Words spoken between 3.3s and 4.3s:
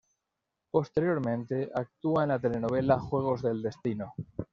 del destino".